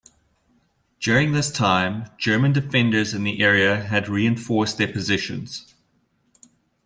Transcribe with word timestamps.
During 0.99 1.31
this 1.31 1.51
time, 1.51 2.09
German 2.17 2.53
defenders 2.53 3.13
in 3.13 3.23
the 3.23 3.39
area 3.43 3.83
had 3.83 4.09
reinforced 4.09 4.79
their 4.79 4.91
positions. 4.91 5.75